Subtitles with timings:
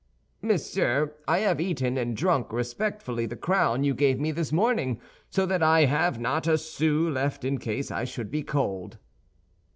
[0.41, 5.45] "Monsieur, I have eaten and drunk respectfully the crown you gave me this morning, so
[5.45, 8.97] that I have not a sou left in case I should be cold."